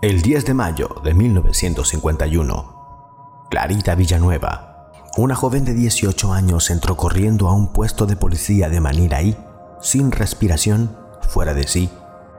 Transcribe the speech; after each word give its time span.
El 0.00 0.22
10 0.22 0.44
de 0.44 0.54
mayo 0.54 0.88
de 1.02 1.12
1951, 1.12 3.46
Clarita 3.50 3.96
Villanueva, 3.96 4.92
una 5.16 5.34
joven 5.34 5.64
de 5.64 5.74
18 5.74 6.32
años, 6.32 6.70
entró 6.70 6.96
corriendo 6.96 7.48
a 7.48 7.52
un 7.52 7.72
puesto 7.72 8.06
de 8.06 8.14
policía 8.14 8.68
de 8.68 8.80
Manila 8.80 9.22
y, 9.22 9.36
sin 9.80 10.12
respiración, 10.12 10.96
fuera 11.28 11.52
de 11.52 11.66
sí, 11.66 11.90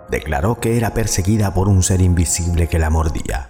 declaró 0.10 0.62
que 0.62 0.78
era 0.78 0.94
perseguida 0.94 1.54
por 1.54 1.68
un 1.68 1.84
ser 1.84 2.00
invisible 2.00 2.70
que 2.70 2.80
la 2.80 2.90
mordía. 2.90 3.50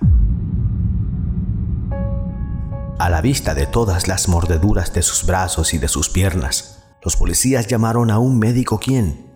A 2.97 3.09
la 3.11 3.21
vista 3.21 3.53
de 3.53 3.67
todas 3.67 4.07
las 4.07 4.27
mordeduras 4.27 4.91
de 4.93 5.03
sus 5.03 5.25
brazos 5.25 5.75
y 5.75 5.77
de 5.77 5.87
sus 5.87 6.09
piernas, 6.09 6.83
los 7.03 7.15
policías 7.15 7.67
llamaron 7.67 8.09
a 8.09 8.17
un 8.17 8.39
médico 8.39 8.79
quien, 8.79 9.28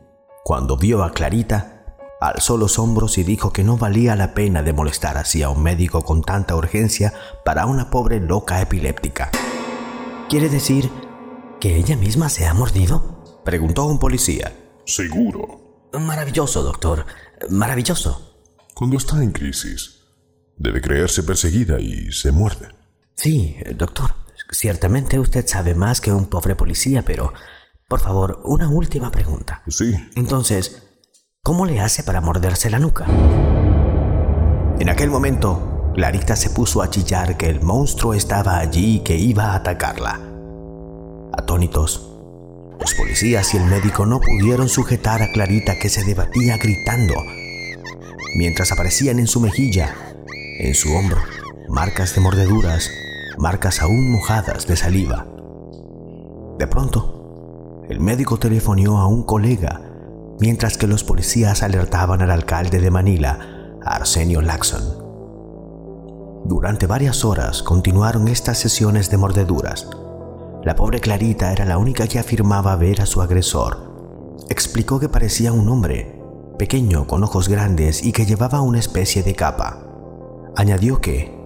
cuando 0.44 0.75
vio 0.75 1.04
a 1.04 1.14
Clarita, 1.14 1.86
alzó 2.20 2.57
los 2.57 2.78
hombros 2.78 3.18
y 3.18 3.23
dijo 3.23 3.54
que 3.54 3.63
no 3.63 3.77
valía 3.77 4.18
la 4.18 4.34
pena 4.34 4.62
de 4.62 4.73
molestar 4.73 5.18
así 5.18 5.41
a 5.41 5.49
un 5.49 5.63
médico 5.63 6.04
con 6.04 6.22
tanta 6.22 6.55
urgencia 6.55 7.13
para 7.45 7.66
una 7.66 7.90
pobre 7.90 8.20
loca 8.20 8.62
epiléptica. 8.62 9.32
¿Quiere 10.30 10.49
decir 10.49 10.90
que 11.62 11.77
ella 11.77 11.95
misma 11.95 12.27
se 12.27 12.45
ha 12.45 12.54
mordido? 12.54 13.41
Preguntó 13.45 13.85
un 13.85 13.99
policía. 13.99 14.54
Seguro. 14.85 15.90
Maravilloso, 15.98 16.62
doctor. 16.62 17.05
Maravilloso. 17.49 18.41
Cuando 18.73 18.98
está 18.98 19.23
en 19.23 19.32
crisis, 19.32 20.02
debe 20.57 20.82
creerse 20.82 21.23
perseguida 21.23 21.80
y 21.80 22.12
se 22.12 22.34
muerde. 22.34 22.68
Sí, 23.16 23.57
doctor. 23.76 24.16
Ciertamente 24.52 25.20
usted 25.20 25.48
sabe 25.48 25.73
más 25.73 26.02
que 26.02 26.12
un 26.12 26.26
pobre 26.26 26.55
policía, 26.55 27.04
pero... 27.05 27.32
Por 27.94 28.00
favor, 28.00 28.42
una 28.46 28.70
última 28.70 29.12
pregunta. 29.12 29.62
Sí. 29.68 29.94
Entonces, 30.16 30.82
¿Cómo 31.44 31.68
le 31.68 31.80
hace 31.80 32.02
para 32.02 32.22
morderse 32.22 32.72
la 32.72 32.80
nuca? 32.80 33.06
En 34.80 34.90
aquel 34.90 35.12
momento, 35.12 35.91
Clarita 35.94 36.35
se 36.35 36.50
puso 36.50 36.82
a 36.82 36.90
chillar 36.90 37.38
que 37.38 37.52
el 37.52 37.62
monstruo 37.62 38.16
estaba 38.16 38.58
allí 38.58 38.96
y 38.96 39.00
que 39.02 39.16
iba 39.16 39.52
a 39.52 39.58
atacarla. 39.58 40.20
Atónitos, 41.38 42.18
los 42.80 42.96
policías 42.96 43.54
y 43.54 43.58
el 43.58 43.66
médico 43.66 44.07
no 44.07 44.20
pudieron 44.20 44.70
sujetar 44.70 45.22
a 45.22 45.32
Clarita 45.32 45.78
que 45.78 45.90
se 45.90 46.04
debatía 46.04 46.57
gritando, 46.57 47.13
mientras 48.35 48.72
aparecían 48.72 49.20
en 49.20 49.28
su 49.28 49.40
mejilla, 49.40 49.94
en 50.57 50.74
su 50.74 50.96
hombro, 50.96 51.22
marcas 51.70 52.16
de 52.16 52.22
mordeduras, 52.22 52.90
marcas 53.38 53.84
aún 53.84 54.10
mojadas 54.12 54.66
de 54.66 54.78
saliva. 54.78 55.28
De 56.57 56.66
pronto, 56.66 57.23
el 57.94 57.99
médico 57.99 58.40
telefonió 58.40 58.98
a 58.98 59.05
un 59.05 59.22
colega 59.22 59.80
mientras 60.40 60.80
que 60.80 60.88
los 60.88 61.04
policías 61.04 61.62
alertaban 61.62 62.24
al 62.24 62.32
alcalde 62.32 62.80
de 62.80 62.90
Manila, 62.90 63.77
Arsenio 63.85 64.41
Laxon. 64.41 64.81
Durante 66.44 66.88
varias 66.88 67.24
horas 67.24 67.62
continuaron 67.62 68.28
estas 68.28 68.58
sesiones 68.58 69.12
de 69.12 69.18
mordeduras. 69.18 69.88
La 70.63 70.75
pobre 70.75 71.02
Clarita 71.02 71.52
era 71.52 71.66
la 71.66 71.78
única 71.78 72.08
que 72.08 72.18
afirmaba 72.18 72.75
ver 72.78 73.00
a 73.00 73.06
su 73.06 73.22
agresor. 73.22 74.34
Explicó 74.50 75.00
que 75.00 75.07
parecía 75.07 75.53
un 75.53 75.69
hombre, 75.69 76.19
pequeño, 76.57 77.06
con 77.06 77.24
ojos 77.24 77.47
grandes 77.47 78.03
y 78.03 78.12
que 78.12 78.25
llevaba 78.25 78.62
una 78.62 78.80
especie 78.80 79.22
de 79.22 79.35
capa. 79.35 79.85
Añadió 80.56 81.00
que, 81.00 81.40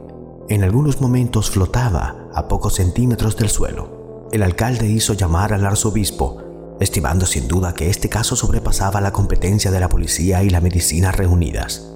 en 0.48 0.64
algunos 0.64 1.02
momentos 1.02 1.52
flotaba 1.52 2.30
a 2.34 2.48
pocos 2.48 2.76
centímetros 2.76 3.36
del 3.36 3.50
suelo. 3.50 3.97
El 4.32 4.44
alcalde 4.44 4.88
hizo 4.88 5.14
llamar 5.14 5.54
al 5.54 5.66
arzobispo 5.66 6.48
estimando 6.80 7.26
sin 7.26 7.48
duda 7.48 7.74
que 7.74 7.90
este 7.90 8.10
caso 8.10 8.36
sobrepasaba 8.36 9.02
la 9.02 9.12
competencia 9.12 9.72
de 9.72 9.80
la 9.80 9.90
policía 9.90 10.44
y 10.44 10.50
la 10.50 10.62
medicina 10.62 11.12
reunidas. 11.12 11.92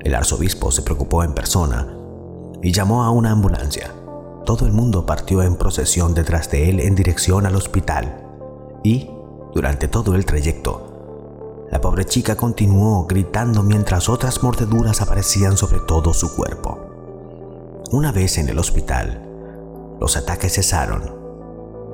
El 0.00 0.14
arzobispo 0.14 0.72
se 0.72 0.82
preocupó 0.82 1.22
en 1.22 1.34
persona 1.34 1.94
y 2.62 2.72
llamó 2.72 3.04
a 3.04 3.10
una 3.10 3.30
ambulancia. 3.30 3.92
Todo 4.44 4.66
el 4.66 4.72
mundo 4.72 5.06
partió 5.06 5.42
en 5.42 5.56
procesión 5.56 6.14
detrás 6.14 6.50
de 6.50 6.70
él 6.70 6.80
en 6.80 6.94
dirección 6.94 7.46
al 7.46 7.54
hospital 7.54 8.26
y, 8.82 9.10
durante 9.54 9.86
todo 9.86 10.14
el 10.14 10.24
trayecto, 10.24 11.66
la 11.70 11.80
pobre 11.80 12.04
chica 12.04 12.34
continuó 12.34 13.06
gritando 13.06 13.62
mientras 13.62 14.08
otras 14.08 14.42
mordeduras 14.42 15.00
aparecían 15.02 15.56
sobre 15.56 15.78
todo 15.86 16.12
su 16.14 16.34
cuerpo. 16.34 16.78
Una 17.92 18.10
vez 18.10 18.38
en 18.38 18.48
el 18.48 18.58
hospital, 18.58 19.24
los 20.00 20.16
ataques 20.16 20.54
cesaron 20.54 21.19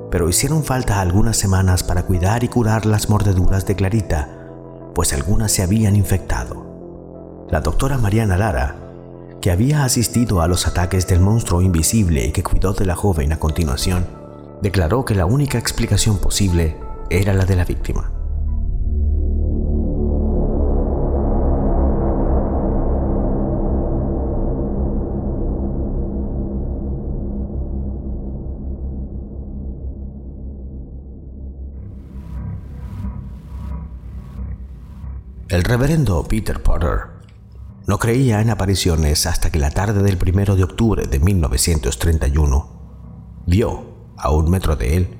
pero 0.09 0.29
hicieron 0.29 0.63
falta 0.63 1.01
algunas 1.01 1.37
semanas 1.37 1.83
para 1.83 2.03
cuidar 2.03 2.43
y 2.43 2.47
curar 2.47 2.85
las 2.85 3.09
mordeduras 3.09 3.65
de 3.65 3.75
Clarita, 3.75 4.29
pues 4.95 5.13
algunas 5.13 5.51
se 5.51 5.63
habían 5.63 5.95
infectado. 5.95 7.45
La 7.49 7.61
doctora 7.61 7.97
Mariana 7.97 8.37
Lara, 8.37 8.75
que 9.41 9.51
había 9.51 9.83
asistido 9.83 10.41
a 10.41 10.47
los 10.47 10.67
ataques 10.67 11.07
del 11.07 11.19
monstruo 11.19 11.61
invisible 11.61 12.25
y 12.25 12.31
que 12.31 12.43
cuidó 12.43 12.73
de 12.73 12.85
la 12.85 12.95
joven 12.95 13.31
a 13.33 13.39
continuación, 13.39 14.07
declaró 14.61 15.05
que 15.05 15.15
la 15.15 15.25
única 15.25 15.57
explicación 15.57 16.17
posible 16.17 16.77
era 17.09 17.33
la 17.33 17.45
de 17.45 17.55
la 17.55 17.65
víctima. 17.65 18.16
El 35.49 35.63
reverendo 35.63 36.25
Peter 36.25 36.61
Potter 36.61 37.03
no 37.85 37.99
creía 37.99 38.41
en 38.41 38.49
apariciones 38.49 39.25
hasta 39.25 39.49
que 39.49 39.59
la 39.59 39.71
tarde 39.71 40.03
del 40.03 40.17
primero 40.17 40.57
de 40.57 40.65
octubre 40.65 41.07
de 41.07 41.21
1931 41.21 43.43
vio, 43.45 43.95
a 44.17 44.31
un 44.31 44.51
metro 44.51 44.75
de 44.75 44.97
él, 44.97 45.17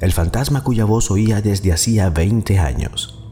el 0.00 0.12
fantasma 0.12 0.62
cuya 0.62 0.84
voz 0.84 1.10
oía 1.10 1.40
desde 1.40 1.72
hacía 1.72 2.08
20 2.08 2.56
años. 2.60 3.28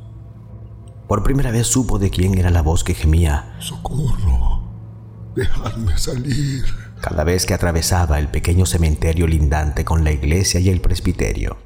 Por 1.06 1.22
primera 1.22 1.52
vez 1.52 1.68
supo 1.68 2.00
de 2.00 2.10
quién 2.10 2.36
era 2.36 2.50
la 2.50 2.62
voz 2.62 2.82
que 2.82 2.94
gemía. 2.94 3.54
¡Socorro! 3.60 4.62
¡Dejadme 5.36 5.96
salir! 5.96 6.64
Cada 7.00 7.22
vez 7.22 7.46
que 7.46 7.54
atravesaba 7.54 8.18
el 8.18 8.26
pequeño 8.26 8.66
cementerio 8.66 9.28
lindante 9.28 9.84
con 9.84 10.02
la 10.02 10.10
iglesia 10.10 10.58
y 10.58 10.70
el 10.70 10.80
presbiterio. 10.80 11.65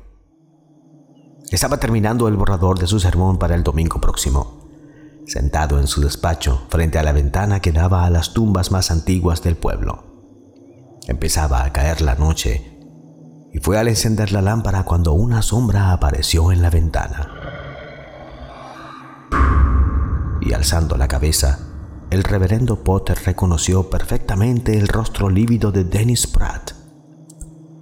Estaba 1.51 1.79
terminando 1.79 2.29
el 2.29 2.37
borrador 2.37 2.79
de 2.79 2.87
su 2.87 3.01
sermón 3.01 3.37
para 3.37 3.57
el 3.57 3.65
domingo 3.65 4.01
próximo, 4.01 4.69
sentado 5.27 5.81
en 5.81 5.89
su 5.89 6.01
despacho 6.01 6.63
frente 6.69 6.97
a 6.97 7.03
la 7.03 7.11
ventana 7.11 7.59
que 7.59 7.73
daba 7.73 8.05
a 8.05 8.11
las 8.11 8.33
tumbas 8.33 8.71
más 8.71 8.93
antiguas 8.93 9.43
del 9.43 9.57
pueblo. 9.57 10.05
Empezaba 11.09 11.65
a 11.65 11.73
caer 11.73 12.03
la 12.03 12.15
noche 12.15 12.79
y 13.53 13.59
fue 13.59 13.79
al 13.79 13.89
encender 13.89 14.31
la 14.31 14.43
lámpara 14.43 14.85
cuando 14.85 15.13
una 15.13 15.43
sombra 15.43 15.91
apareció 15.91 16.53
en 16.53 16.63
la 16.63 16.71
ventana. 16.71 17.35
Y 20.41 20.53
alzando 20.53 20.97
la 20.97 21.09
cabeza, 21.09 21.59
el 22.11 22.23
reverendo 22.23 22.85
Potter 22.85 23.19
reconoció 23.27 23.91
perfectamente 23.91 24.79
el 24.79 24.87
rostro 24.87 25.29
lívido 25.29 25.73
de 25.73 25.83
Dennis 25.83 26.29
Pratt, 26.29 26.75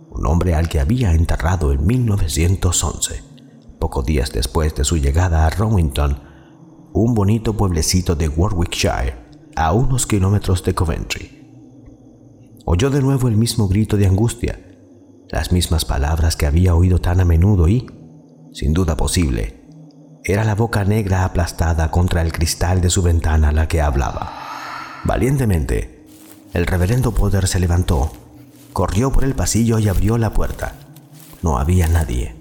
un 0.09 0.27
hombre 0.27 0.55
al 0.55 0.71
que 0.71 0.81
había 0.81 1.13
enterrado 1.13 1.71
en 1.71 1.87
1911 1.87 3.29
pocos 3.79 4.05
días 4.05 4.33
después 4.33 4.75
de 4.75 4.85
su 4.85 4.97
llegada 4.97 5.47
a 5.47 5.51
Rowington, 5.51 6.21
un 6.93 7.15
bonito 7.15 7.57
pueblecito 7.57 8.15
de 8.17 8.29
Warwickshire, 8.29 9.29
a 9.57 9.73
unos 9.73 10.07
kilómetros 10.07 10.65
de 10.65 10.75
Coventry. 10.75 11.39
Oyó 12.65 12.91
de 12.91 13.01
nuevo 13.01 13.29
el 13.29 13.37
mismo 13.37 13.69
grito 13.69 13.97
de 13.97 14.07
angustia, 14.07 14.61
las 15.31 15.53
mismas 15.53 15.85
palabras 15.85 16.37
que 16.37 16.47
había 16.47 16.75
oído 16.75 17.01
tan 17.01 17.21
a 17.21 17.25
menudo 17.25 17.69
y, 17.69 17.87
sin 18.53 18.73
duda 18.73 18.97
posible, 18.97 19.59
era 20.25 20.45
la 20.45 20.55
boca 20.55 20.85
negra 20.85 21.25
aplastada 21.25 21.91
contra 21.91 22.23
el 22.23 22.33
cristal 22.33 22.81
de 22.81 22.91
su 22.91 23.03
ventana 23.03 23.53
la 23.53 23.69
que 23.69 23.81
hablaba. 23.81 24.33
Valientemente, 25.05 26.07
el 26.53 26.67
reverendo 26.67 27.13
Potter 27.13 27.47
se 27.47 27.61
levantó, 27.61 28.11
corrió 28.73 29.13
por 29.13 29.25
el 29.25 29.35
pasillo 29.35 29.79
y 29.79 29.89
abrió 29.89 30.19
la 30.19 30.33
puerta. 30.33 30.75
No 31.43 31.59
había 31.59 31.89
nadie. 31.89 32.38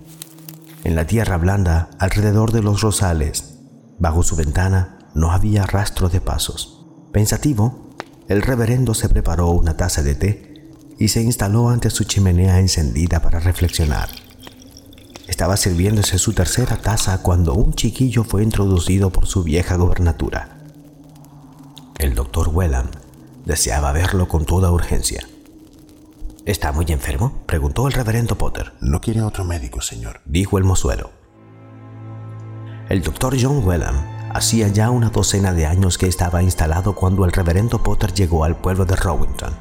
En 0.88 0.95
la 0.95 1.06
tierra 1.06 1.36
blanda, 1.36 1.89
alrededor 2.00 2.54
de 2.54 2.62
los 2.62 2.80
rosales, 2.80 3.57
bajo 4.00 4.24
su 4.24 4.38
ventana, 4.38 5.00
no 5.13 5.34
había 5.34 5.66
rastro 5.66 6.07
de 6.07 6.22
pasos. 6.22 6.86
Pensativo, 7.12 7.89
el 8.30 8.42
reverendo 8.42 8.94
se 8.94 9.10
preparó 9.10 9.50
una 9.50 9.75
taza 9.75 10.01
de 10.01 10.16
té 10.16 10.69
y 10.98 11.10
se 11.10 11.22
instaló 11.22 11.68
ante 11.68 11.89
su 11.89 12.06
chimenea 12.06 12.62
encendida 12.62 13.22
para 13.22 13.42
reflexionar. 13.42 14.07
Estaba 15.28 15.57
sirviéndose 15.57 16.18
su 16.18 16.31
tercera 16.31 16.78
taza 16.78 17.22
cuando 17.22 17.54
un 17.54 17.74
chiquillo 17.74 18.24
fue 18.24 18.42
introducido 18.42 19.10
por 19.10 19.28
su 19.28 19.44
vieja 19.44 19.75
gobernatura. 19.75 20.57
El 22.00 22.16
doctor 22.16 22.48
Welland 22.48 22.95
deseaba 23.44 23.92
verlo 23.92 24.30
con 24.30 24.45
toda 24.45 24.72
urgencia. 24.72 25.28
¿Está 26.47 26.71
muy 26.71 26.85
enfermo? 26.88 27.44
preguntó 27.45 27.88
el 27.88 27.94
reverendo 27.94 28.38
Potter. 28.38 28.71
No 28.79 29.01
quiere 29.01 29.21
otro 29.21 29.44
médico, 29.44 29.81
señor, 29.81 30.21
dijo 30.23 30.57
el 30.57 30.63
mozuelo. 30.63 31.11
El 32.88 33.01
doctor 33.01 33.35
John 33.38 33.67
Whelan 33.67 34.29
hacía 34.33 34.69
ya 34.69 34.89
una 34.89 35.09
docena 35.09 35.51
de 35.51 35.65
años 35.65 35.97
que 35.97 36.07
estaba 36.07 36.41
instalado 36.41 36.95
cuando 36.95 37.25
el 37.25 37.33
reverendo 37.33 37.83
Potter 37.83 38.13
llegó 38.13 38.45
al 38.45 38.55
pueblo 38.55 38.85
de 38.85 38.95
Rowington. 38.95 39.53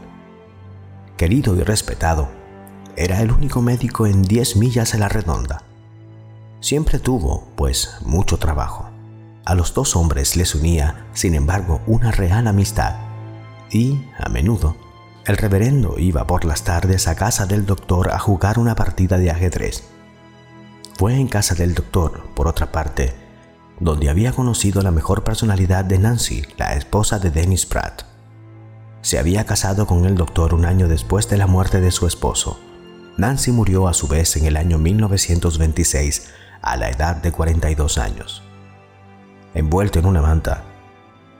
Querido 1.16 1.56
y 1.56 1.64
respetado, 1.64 2.28
era 2.94 3.20
el 3.20 3.32
único 3.32 3.62
médico 3.62 4.06
en 4.06 4.22
10 4.22 4.54
millas 4.54 4.94
a 4.94 4.98
la 4.98 5.08
redonda. 5.08 5.64
Siempre 6.60 7.00
tuvo, 7.00 7.48
pues, 7.56 7.96
mucho 8.02 8.38
trabajo. 8.38 8.88
A 9.44 9.56
los 9.56 9.74
dos 9.74 9.96
hombres 9.96 10.36
les 10.36 10.54
unía, 10.54 11.08
sin 11.14 11.34
embargo, 11.34 11.80
una 11.88 12.12
real 12.12 12.46
amistad. 12.46 12.94
Y, 13.72 14.04
a 14.20 14.28
menudo, 14.28 14.76
el 15.26 15.36
reverendo 15.36 15.98
iba 15.98 16.26
por 16.26 16.44
las 16.44 16.62
tardes 16.62 17.08
a 17.08 17.16
casa 17.16 17.46
del 17.46 17.66
doctor 17.66 18.12
a 18.12 18.18
jugar 18.18 18.60
una 18.60 18.76
partida 18.76 19.18
de 19.18 19.30
ajedrez. 19.30 19.82
Fue 20.96 21.14
en 21.14 21.26
casa 21.26 21.54
del 21.56 21.74
doctor, 21.74 22.22
por 22.34 22.46
otra 22.46 22.70
parte, 22.70 23.12
donde 23.80 24.08
había 24.08 24.32
conocido 24.32 24.82
la 24.82 24.92
mejor 24.92 25.24
personalidad 25.24 25.84
de 25.84 25.98
Nancy, 25.98 26.46
la 26.56 26.74
esposa 26.74 27.18
de 27.18 27.30
Dennis 27.30 27.66
Pratt. 27.66 28.04
Se 29.02 29.18
había 29.18 29.44
casado 29.44 29.86
con 29.86 30.04
el 30.04 30.14
doctor 30.14 30.54
un 30.54 30.64
año 30.64 30.86
después 30.86 31.28
de 31.28 31.36
la 31.36 31.48
muerte 31.48 31.80
de 31.80 31.90
su 31.90 32.06
esposo. 32.06 32.60
Nancy 33.18 33.50
murió 33.50 33.88
a 33.88 33.94
su 33.94 34.06
vez 34.06 34.36
en 34.36 34.46
el 34.46 34.56
año 34.56 34.78
1926 34.78 36.28
a 36.62 36.76
la 36.76 36.88
edad 36.88 37.16
de 37.16 37.32
42 37.32 37.98
años. 37.98 38.42
Envuelto 39.54 39.98
en 39.98 40.06
una 40.06 40.22
manta, 40.22 40.62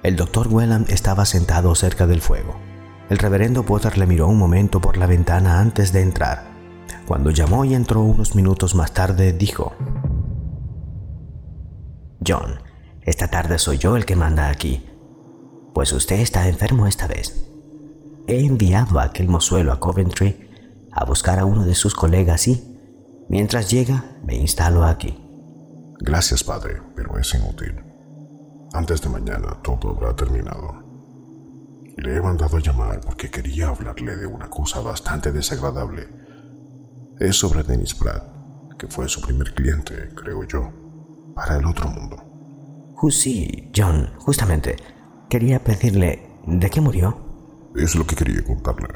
el 0.03 0.17
doctor 0.17 0.49
Whelan 0.49 0.87
estaba 0.89 1.25
sentado 1.25 1.75
cerca 1.75 2.07
del 2.07 2.21
fuego. 2.21 2.57
El 3.09 3.19
reverendo 3.19 3.65
Potter 3.65 3.99
le 3.99 4.07
miró 4.07 4.29
un 4.29 4.39
momento 4.39 4.81
por 4.81 4.97
la 4.97 5.07
ventana 5.07 5.61
antes 5.61 5.93
de 5.93 6.03
entrar 6.03 6.57
cuando 7.07 7.31
llamó 7.31 7.65
y 7.65 7.75
entró 7.75 8.03
unos 8.03 8.35
minutos 8.35 8.75
más 8.75 8.93
tarde, 8.93 9.33
dijo, 9.33 9.73
John, 12.27 12.61
esta 13.03 13.29
tarde 13.29 13.59
soy 13.59 13.79
yo 13.79 13.97
el 13.97 14.05
que 14.05 14.17
manda 14.17 14.49
aquí, 14.49 14.85
pues 15.73 15.93
usted 15.93 16.17
está 16.17 16.49
enfermo 16.49 16.87
esta 16.87 17.07
vez. 17.07 17.49
He 18.27 18.45
enviado 18.45 18.99
a 18.99 19.05
aquel 19.05 19.29
mozuelo 19.29 19.73
a 19.73 19.79
Coventry 19.79 20.51
a 20.91 21.05
buscar 21.05 21.39
a 21.39 21.45
uno 21.45 21.65
de 21.65 21.77
sus 21.77 21.95
colegas 21.95 22.49
y, 22.49 22.77
mientras 23.29 23.71
llega, 23.71 24.17
me 24.25 24.35
instalo 24.35 24.85
aquí. 24.85 25.17
Gracias, 26.01 26.43
padre, 26.43 26.83
pero 26.97 27.17
es 27.19 27.33
inútil. 27.35 27.81
Antes 28.73 29.01
de 29.01 29.09
mañana 29.09 29.57
todo 29.63 29.91
habrá 29.91 30.15
terminado. 30.17 30.86
Le 31.97 32.17
he 32.17 32.21
mandado 32.21 32.57
a 32.59 32.61
llamar 32.61 33.01
porque 33.01 33.31
quería 33.31 33.69
hablarle 33.69 34.17
de 34.17 34.27
una 34.27 34.49
cosa 34.49 34.81
bastante 34.81 35.33
desagradable 35.33 36.09
es 37.19 37.37
sobre 37.37 37.63
Dennis 37.63 37.95
Pratt, 37.95 38.25
que 38.79 38.87
fue 38.89 39.09
su 39.09 39.23
primer 39.23 39.55
cliente, 39.55 40.11
creo 40.15 40.45
yo, 40.45 40.71
para 41.35 41.57
el 41.57 41.65
otro 41.65 41.89
mundo. 41.89 42.17
Uh, 43.01 43.11
sí, 43.11 43.71
John, 43.75 44.11
justamente. 44.19 44.77
Quería 45.31 45.63
pedirle, 45.65 46.29
¿de 46.47 46.71
qué 46.71 46.81
murió? 46.81 47.73
Es 47.75 47.95
lo 47.95 48.07
que 48.07 48.17
quería 48.17 48.45
contarle. 48.45 48.89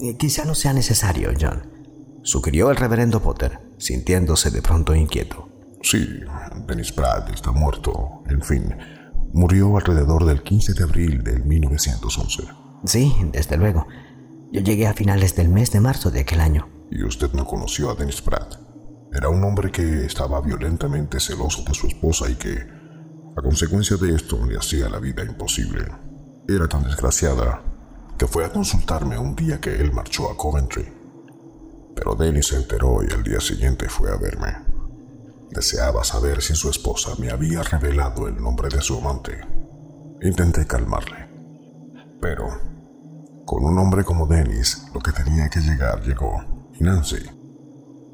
Eh, 0.00 0.16
quizá 0.16 0.44
no 0.44 0.54
sea 0.54 0.72
necesario, 0.72 1.32
John. 1.38 2.20
Sugirió 2.22 2.70
el 2.70 2.76
reverendo 2.76 3.20
Potter, 3.20 3.58
sintiéndose 3.78 4.50
de 4.50 4.62
pronto 4.62 4.94
inquieto. 4.94 5.48
Sí, 5.82 6.20
Dennis 6.66 6.92
Pratt 6.92 7.30
está 7.30 7.50
muerto. 7.52 8.22
En 8.28 8.40
fin, 8.42 8.74
murió 9.32 9.76
alrededor 9.76 10.24
del 10.24 10.42
15 10.42 10.74
de 10.74 10.84
abril 10.84 11.22
del 11.22 11.44
1911. 11.44 12.44
Sí, 12.84 13.14
desde 13.32 13.56
luego. 13.56 13.86
Yo 14.52 14.60
llegué 14.60 14.86
a 14.86 14.94
finales 14.94 15.36
del 15.36 15.48
mes 15.48 15.70
de 15.72 15.80
marzo 15.80 16.10
de 16.10 16.20
aquel 16.20 16.40
año. 16.40 16.68
Y 16.90 17.02
usted 17.04 17.32
no 17.32 17.44
conoció 17.44 17.90
a 17.90 17.94
Dennis 17.94 18.22
Pratt. 18.22 18.54
Era 19.12 19.28
un 19.28 19.42
hombre 19.44 19.70
que 19.70 20.04
estaba 20.06 20.40
violentamente 20.40 21.20
celoso 21.20 21.62
de 21.64 21.74
su 21.74 21.86
esposa 21.86 22.30
y 22.30 22.34
que, 22.34 22.56
a 23.36 23.42
consecuencia 23.42 23.96
de 23.96 24.14
esto, 24.14 24.44
le 24.46 24.56
hacía 24.56 24.88
la 24.88 24.98
vida 24.98 25.24
imposible. 25.24 25.86
Era 26.48 26.66
tan 26.66 26.82
desgraciada 26.82 27.62
que 28.18 28.26
fue 28.26 28.44
a 28.44 28.52
consultarme 28.52 29.18
un 29.18 29.34
día 29.36 29.60
que 29.60 29.74
él 29.76 29.92
marchó 29.92 30.30
a 30.30 30.36
Coventry. 30.36 30.92
Pero 31.94 32.14
Dennis 32.14 32.48
se 32.48 32.56
enteró 32.56 33.02
y 33.02 33.12
al 33.12 33.22
día 33.22 33.40
siguiente 33.40 33.88
fue 33.88 34.10
a 34.10 34.16
verme. 34.16 34.67
Deseaba 35.50 36.04
saber 36.04 36.42
si 36.42 36.54
su 36.54 36.68
esposa 36.70 37.12
me 37.18 37.30
había 37.30 37.62
revelado 37.62 38.28
el 38.28 38.40
nombre 38.40 38.68
de 38.68 38.80
su 38.80 38.98
amante. 38.98 39.40
Intenté 40.20 40.66
calmarle, 40.66 41.28
pero 42.20 42.48
con 43.46 43.64
un 43.64 43.78
hombre 43.78 44.04
como 44.04 44.26
Dennis, 44.26 44.86
lo 44.92 45.00
que 45.00 45.12
tenía 45.12 45.48
que 45.48 45.60
llegar 45.60 46.02
llegó. 46.02 46.44
Nancy, 46.80 47.24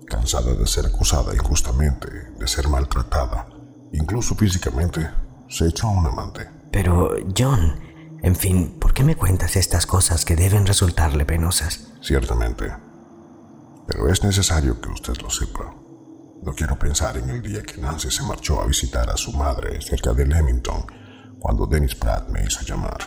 cansada 0.07 0.55
de 0.55 0.67
ser 0.67 0.87
acusada 0.87 1.35
injustamente, 1.35 2.09
de 2.39 2.47
ser 2.47 2.69
maltratada, 2.69 3.47
incluso 3.93 4.35
físicamente, 4.35 5.11
se 5.49 5.67
echó 5.67 5.89
a 5.89 5.91
un 5.91 6.07
amante. 6.07 6.49
Pero, 6.71 7.11
John, 7.37 7.81
en 8.23 8.37
fin, 8.37 8.79
¿por 8.81 8.95
qué 8.95 9.05
me 9.05 9.17
cuentas 9.17 9.57
estas 9.57 9.87
cosas 9.87 10.25
que 10.25 10.37
deben 10.37 10.67
resultarle 10.67 11.27
penosas? 11.27 11.93
Ciertamente. 12.01 12.73
Pero 13.87 14.09
es 14.09 14.23
necesario 14.25 14.81
que 14.81 14.89
usted 14.89 15.17
lo 15.21 15.31
sepa. 15.31 15.75
No 16.45 16.53
quiero 16.53 16.79
pensar 16.79 17.17
en 17.17 17.31
el 17.31 17.43
día 17.43 17.63
que 17.63 17.81
Nancy 17.81 18.11
se 18.11 18.23
marchó 18.23 18.61
a 18.61 18.67
visitar 18.67 19.09
a 19.11 19.17
su 19.17 19.33
madre 19.33 19.81
cerca 19.81 20.13
de 20.13 20.27
Leamington, 20.27 20.85
cuando 21.39 21.67
Dennis 21.67 21.95
Pratt 21.95 22.29
me 22.29 22.45
hizo 22.45 22.63
llamar. 22.65 22.99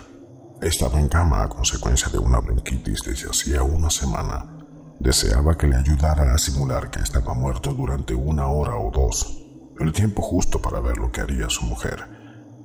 Estaba 0.61 0.99
en 0.99 1.07
cama 1.07 1.43
a 1.43 1.49
consecuencia 1.49 2.09
de 2.09 2.17
una 2.17 2.39
bronquitis 2.39 3.03
desde 3.03 3.29
hacía 3.29 3.61
una 3.61 3.89
semana 3.89 4.57
Deseaba 4.99 5.55
que 5.55 5.67
le 5.67 5.75
ayudara 5.75 6.33
a 6.33 6.37
simular 6.37 6.89
que 6.89 6.99
estaba 6.99 7.33
muerto 7.35 7.71
durante 7.73 8.15
una 8.15 8.47
hora 8.47 8.75
o 8.77 8.89
dos, 8.89 9.45
el 9.79 9.93
tiempo 9.93 10.23
justo 10.23 10.59
para 10.59 10.79
ver 10.79 10.97
lo 10.97 11.11
que 11.11 11.21
haría 11.21 11.49
su 11.49 11.65
mujer, 11.65 12.03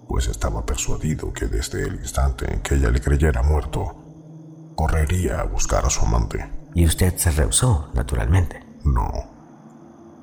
pues 0.08 0.28
estaba 0.28 0.64
persuadido 0.64 1.32
que 1.32 1.46
desde 1.46 1.82
el 1.82 1.96
instante 1.96 2.50
en 2.50 2.62
que 2.62 2.76
ella 2.76 2.90
le 2.90 3.02
creyera 3.02 3.42
muerto, 3.42 4.72
correría 4.74 5.40
a 5.40 5.44
buscar 5.44 5.84
a 5.84 5.90
su 5.90 6.06
amante. 6.06 6.50
Y 6.74 6.86
usted 6.86 7.16
se 7.18 7.30
rehusó, 7.32 7.90
naturalmente. 7.92 8.64
No. 8.82 9.31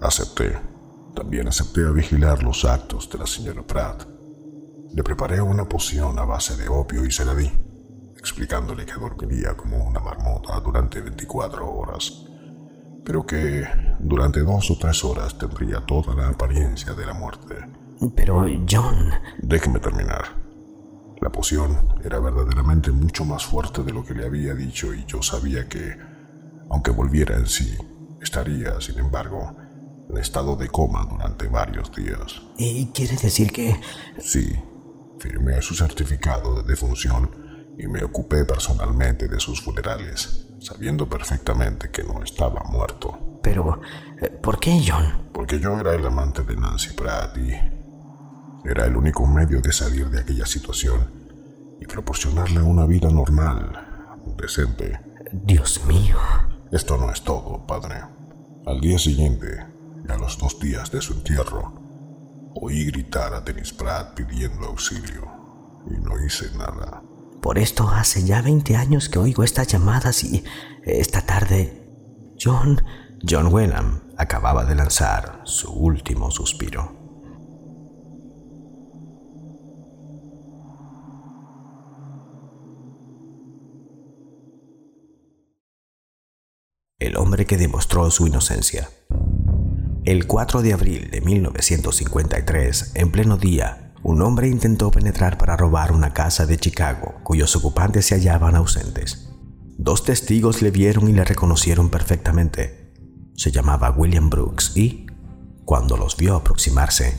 Acepté. 0.01 0.57
También 1.16 1.48
acepté 1.48 1.86
a 1.86 1.92
vigilar 1.92 2.44
los 2.44 2.66
actos 2.66 3.10
de 3.10 3.18
la 3.18 3.28
señora 3.28 3.63
Pratt. 3.63 4.06
Le 4.94 5.04
preparé 5.04 5.42
una 5.42 5.68
poción 5.68 6.18
a 6.18 6.25
base 6.25 6.56
de 6.56 6.68
opio 6.68 7.06
y 7.06 7.12
se 7.12 7.25
la 7.25 7.36
di 7.36 7.51
explicándole 8.19 8.86
que 8.86 9.00
dormiría 9.00 9.56
como 9.56 9.78
una 9.86 10.01
marmota 10.01 10.60
durante 10.60 11.00
24 11.00 11.72
horas, 11.72 12.25
pero 13.06 13.25
que 13.25 13.66
durante 14.00 14.42
dos 14.42 14.69
o 14.72 14.78
tres 14.78 15.04
horas 15.06 15.38
tendría 15.38 15.86
toda 15.86 16.13
la 16.13 16.28
apariencia 16.28 16.94
de 16.94 17.06
la 17.06 17.13
muerte. 17.13 17.56
Pero, 18.16 18.46
John... 18.69 19.12
Déjeme 19.42 19.80
terminar. 19.80 20.25
La 21.22 21.30
poción 21.30 21.77
era 22.03 22.20
verdaderamente 22.20 22.91
mucho 22.91 23.25
más 23.25 23.46
fuerte 23.46 23.84
de 23.84 23.94
lo 23.94 24.03
que 24.03 24.13
le 24.13 24.25
había 24.25 24.53
dicho 24.53 24.94
y 24.94 25.06
yo 25.06 25.22
sabía 25.22 25.68
que, 25.68 25.98
aunque 26.70 26.91
volviera 26.91 27.38
en 27.38 27.48
sí, 27.48 27.77
estaría, 28.22 28.79
sin 28.79 29.00
embargo, 29.00 29.56
en 30.10 30.18
estado 30.18 30.56
de 30.56 30.68
coma 30.68 31.06
durante 31.10 31.48
varios 31.48 31.92
días. 31.96 32.42
¿Y 32.58 32.88
quiere 32.88 33.16
decir 33.16 33.51
que...? 33.51 33.80
Sí, 34.20 34.51
firmé 35.20 35.62
su 35.62 35.75
certificado 35.75 36.62
de 36.62 36.63
defunción 36.63 37.75
y 37.78 37.88
me 37.88 38.04
ocupé 38.04 38.44
personalmente 38.46 39.28
de 39.28 39.39
sus 39.39 39.62
funerales, 39.62 40.48
sabiendo 40.60 41.08
perfectamente 41.08 41.89
que 41.92 42.04
no 42.04 42.24
estaba 42.24 42.62
muerto. 42.63 43.39
Pero, 43.42 43.80
¿por 44.42 44.60
qué 44.60 44.82
John? 44.86 45.30
Porque 45.32 45.60
yo 45.60 45.80
era 45.80 45.94
el 45.94 46.06
amante 46.06 46.44
de 46.44 46.56
Nancy 46.56 46.94
Pratt 46.94 47.38
y 47.38 47.51
era 48.68 48.86
el 48.86 48.98
único 48.98 49.25
medio 49.25 49.62
de 49.62 49.72
salir 49.72 50.10
de 50.10 50.20
aquella 50.20 50.46
situación 50.46 51.78
y 51.80 51.86
proporcionarle 51.86 52.62
una 52.62 52.86
vida 52.86 53.10
normal, 53.10 54.18
decente. 54.38 55.00
Dios 55.32 55.86
mío. 55.86 56.18
Esto 56.72 56.98
no 56.98 57.12
es 57.12 57.22
todo, 57.22 57.66
padre. 57.66 58.01
Al 58.66 58.82
día 58.82 59.00
siguiente, 59.00 59.66
a 60.12 60.18
los 60.18 60.38
dos 60.38 60.60
días 60.60 60.92
de 60.92 61.01
su 61.01 61.13
entierro, 61.13 62.51
oí 62.56 62.86
gritar 62.86 63.34
a 63.34 63.42
Dennis 63.42 63.74
Pratt 63.74 64.16
pidiendo 64.16 64.68
auxilio 64.68 65.28
y 65.89 65.98
no 66.00 66.24
hice 66.24 66.51
nada. 66.58 67.01
Por 67.42 67.58
esto 67.58 67.88
hace 67.89 68.24
ya 68.24 68.42
20 68.42 68.75
años 68.75 69.10
que 69.10 69.20
oigo 69.20 69.44
estas 69.44 69.68
llamadas 69.68 70.24
y 70.24 70.44
esta 70.84 71.22
tarde 71.22 71.89
John... 72.39 72.82
John 73.28 73.54
Wenham 73.54 74.01
acababa 74.18 74.63
de 74.63 74.75
lanzar 74.75 75.42
su 75.44 75.74
último 75.74 76.32
suspiro. 76.32 76.96
El 86.98 87.18
hombre 87.18 87.46
que 87.46 87.58
demostró 87.58 88.10
su 88.10 88.28
inocencia. 88.28 88.89
El 90.10 90.25
4 90.25 90.63
de 90.63 90.74
abril 90.74 91.12
de 91.12 91.22
1953, 91.22 92.94
en 92.96 93.12
pleno 93.12 93.38
día, 93.38 93.94
un 94.01 94.24
hombre 94.24 94.48
intentó 94.48 94.89
penetrar 94.89 95.38
para 95.38 95.56
robar 95.56 95.92
una 95.92 96.16
casa 96.16 96.48
de 96.48 96.58
Chicago 96.58 97.20
cuyos 97.22 97.56
ocupantes 97.56 98.08
se 98.08 98.16
hallaban 98.16 98.56
ausentes. 98.56 99.30
Dos 99.78 100.06
testigos 100.06 100.63
le 100.63 100.72
vieron 100.72 101.10
y 101.10 101.13
le 101.13 101.24
reconocieron 101.25 101.89
perfectamente. 101.89 102.92
Se 103.36 103.51
llamaba 103.51 103.92
William 103.92 104.32
Brooks 104.32 104.75
y, 104.75 105.06
cuando 105.63 105.96
los 105.96 106.18
vio 106.18 106.36
aproximarse, 106.36 107.13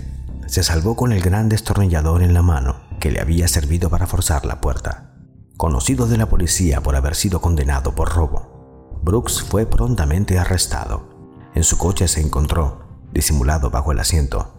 se 0.48 0.64
salvó 0.64 0.96
con 0.96 1.12
el 1.12 1.22
gran 1.22 1.48
destornillador 1.48 2.24
en 2.24 2.34
la 2.34 2.42
mano 2.42 2.80
que 2.98 3.12
le 3.12 3.20
había 3.20 3.46
servido 3.46 3.88
para 3.88 4.08
forzar 4.08 4.44
la 4.44 4.60
puerta. 4.60 5.14
Conocido 5.56 6.08
de 6.08 6.16
la 6.16 6.28
policía 6.28 6.80
por 6.80 6.96
haber 6.96 7.14
sido 7.14 7.40
condenado 7.40 7.94
por 7.94 8.12
robo, 8.12 8.98
Brooks 9.04 9.42
fue 9.42 9.64
prontamente 9.64 10.40
arrestado. 10.40 11.19
En 11.54 11.64
su 11.64 11.78
coche 11.78 12.08
se 12.08 12.20
encontró, 12.20 12.84
disimulado 13.12 13.70
bajo 13.70 13.92
el 13.92 13.98
asiento, 13.98 14.54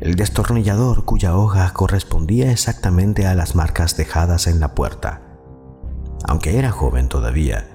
el 0.00 0.16
destornillador 0.16 1.04
cuya 1.04 1.36
hoja 1.36 1.72
correspondía 1.72 2.50
exactamente 2.50 3.26
a 3.26 3.34
las 3.36 3.54
marcas 3.54 3.96
dejadas 3.96 4.48
en 4.48 4.58
la 4.58 4.74
puerta. 4.74 5.22
Aunque 6.26 6.58
era 6.58 6.72
joven 6.72 7.08
todavía, 7.08 7.68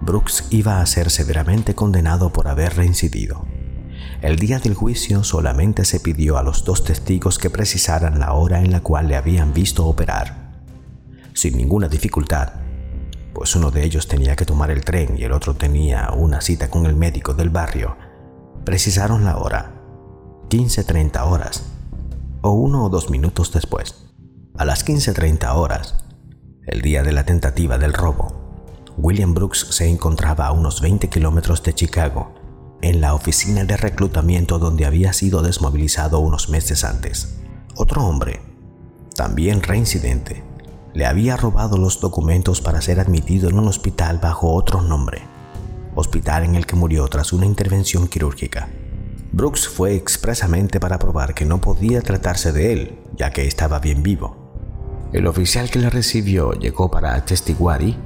Brooks 0.00 0.46
iba 0.50 0.80
a 0.80 0.86
ser 0.86 1.10
severamente 1.10 1.74
condenado 1.74 2.32
por 2.32 2.46
haber 2.46 2.76
reincidido. 2.76 3.44
El 4.22 4.36
día 4.36 4.60
del 4.60 4.74
juicio 4.74 5.24
solamente 5.24 5.84
se 5.84 5.98
pidió 5.98 6.38
a 6.38 6.44
los 6.44 6.64
dos 6.64 6.84
testigos 6.84 7.38
que 7.38 7.50
precisaran 7.50 8.20
la 8.20 8.32
hora 8.34 8.60
en 8.60 8.70
la 8.70 8.80
cual 8.80 9.08
le 9.08 9.16
habían 9.16 9.52
visto 9.52 9.86
operar. 9.86 10.62
Sin 11.34 11.56
ninguna 11.56 11.88
dificultad, 11.88 12.52
pues 13.38 13.54
uno 13.54 13.70
de 13.70 13.84
ellos 13.84 14.08
tenía 14.08 14.34
que 14.34 14.44
tomar 14.44 14.72
el 14.72 14.84
tren 14.84 15.16
y 15.16 15.22
el 15.22 15.30
otro 15.30 15.54
tenía 15.54 16.10
una 16.10 16.40
cita 16.40 16.68
con 16.70 16.86
el 16.86 16.96
médico 16.96 17.34
del 17.34 17.50
barrio, 17.50 17.96
precisaron 18.64 19.24
la 19.24 19.36
hora, 19.36 19.80
15.30 20.48 21.24
horas, 21.24 21.62
o 22.40 22.50
uno 22.50 22.84
o 22.84 22.88
dos 22.88 23.10
minutos 23.10 23.52
después. 23.52 23.94
A 24.56 24.64
las 24.64 24.84
15.30 24.84 25.54
horas, 25.54 25.94
el 26.66 26.82
día 26.82 27.04
de 27.04 27.12
la 27.12 27.24
tentativa 27.26 27.78
del 27.78 27.92
robo, 27.92 28.82
William 28.96 29.34
Brooks 29.34 29.68
se 29.70 29.86
encontraba 29.88 30.48
a 30.48 30.52
unos 30.52 30.80
20 30.80 31.08
kilómetros 31.08 31.62
de 31.62 31.74
Chicago 31.74 32.34
en 32.82 33.00
la 33.00 33.14
oficina 33.14 33.62
de 33.62 33.76
reclutamiento 33.76 34.58
donde 34.58 34.84
había 34.84 35.12
sido 35.12 35.42
desmovilizado 35.42 36.18
unos 36.18 36.48
meses 36.48 36.82
antes. 36.82 37.38
Otro 37.76 38.04
hombre, 38.04 38.40
también 39.14 39.62
reincidente, 39.62 40.42
le 40.94 41.06
había 41.06 41.36
robado 41.36 41.78
los 41.78 42.00
documentos 42.00 42.60
para 42.60 42.80
ser 42.80 43.00
admitido 43.00 43.48
en 43.48 43.58
un 43.58 43.68
hospital 43.68 44.18
bajo 44.18 44.52
otro 44.52 44.82
nombre, 44.82 45.22
hospital 45.94 46.44
en 46.44 46.54
el 46.54 46.66
que 46.66 46.76
murió 46.76 47.06
tras 47.08 47.32
una 47.32 47.46
intervención 47.46 48.08
quirúrgica. 48.08 48.68
Brooks 49.32 49.68
fue 49.68 49.94
expresamente 49.94 50.80
para 50.80 50.98
probar 50.98 51.34
que 51.34 51.44
no 51.44 51.60
podía 51.60 52.00
tratarse 52.00 52.52
de 52.52 52.72
él, 52.72 52.98
ya 53.16 53.30
que 53.30 53.46
estaba 53.46 53.78
bien 53.78 54.02
vivo. 54.02 54.36
El 55.12 55.26
oficial 55.26 55.70
que 55.70 55.78
le 55.78 55.90
recibió 55.90 56.52
llegó 56.52 56.90
para 56.90 57.14
atestiguar 57.14 57.82
y, 57.82 57.96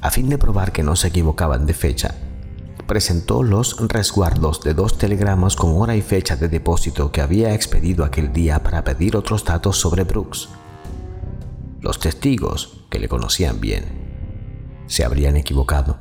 a 0.00 0.10
fin 0.10 0.28
de 0.28 0.38
probar 0.38 0.72
que 0.72 0.82
no 0.82 0.96
se 0.96 1.08
equivocaban 1.08 1.66
de 1.66 1.74
fecha, 1.74 2.14
presentó 2.86 3.42
los 3.42 3.76
resguardos 3.88 4.62
de 4.62 4.74
dos 4.74 4.98
telegramas 4.98 5.56
con 5.56 5.80
hora 5.80 5.94
y 5.94 6.02
fecha 6.02 6.36
de 6.36 6.48
depósito 6.48 7.12
que 7.12 7.20
había 7.20 7.54
expedido 7.54 8.04
aquel 8.04 8.32
día 8.32 8.62
para 8.62 8.82
pedir 8.82 9.16
otros 9.16 9.44
datos 9.44 9.76
sobre 9.78 10.04
Brooks. 10.04 10.48
Los 11.80 12.00
testigos, 12.00 12.86
que 12.90 12.98
le 12.98 13.08
conocían 13.08 13.60
bien, 13.60 13.84
se 14.86 15.04
habrían 15.04 15.36
equivocado. 15.36 15.98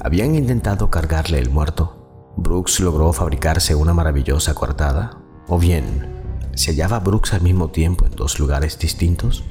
Habían 0.00 0.34
intentado 0.34 0.90
cargarle 0.90 1.38
el 1.38 1.50
muerto. 1.50 2.32
Brooks 2.36 2.80
logró 2.80 3.12
fabricarse 3.12 3.74
una 3.74 3.92
maravillosa 3.92 4.54
coartada. 4.54 5.18
O 5.48 5.58
bien, 5.58 6.08
¿se 6.54 6.70
hallaba 6.70 7.00
Brooks 7.00 7.34
al 7.34 7.42
mismo 7.42 7.68
tiempo 7.68 8.06
en 8.06 8.12
dos 8.12 8.38
lugares 8.38 8.78
distintos? 8.78 9.44